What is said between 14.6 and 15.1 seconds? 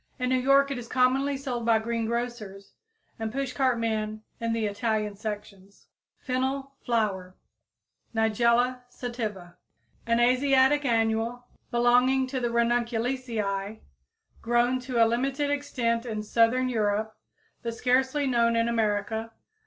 to a